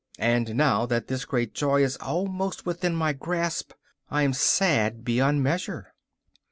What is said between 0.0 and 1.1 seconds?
And now that